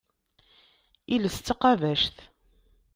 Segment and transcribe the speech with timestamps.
[1.15, 2.17] Iles d taqabact.